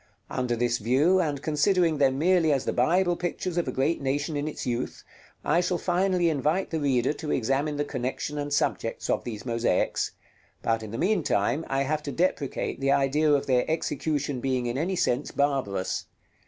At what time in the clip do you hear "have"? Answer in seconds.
11.83-12.01